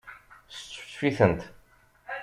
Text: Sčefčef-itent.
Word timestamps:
Sčefčef-itent. 0.55 1.41